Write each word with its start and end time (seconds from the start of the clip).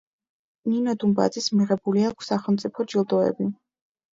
ნინო 0.69 0.95
დუმბაძეს 1.03 1.49
მიღებული 1.59 2.07
აქვს 2.13 2.33
სახელმწიფო 2.33 2.89
ჯილდოები. 2.95 3.53